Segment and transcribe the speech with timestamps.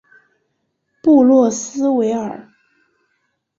[1.03, 2.49] 布洛斯维尔。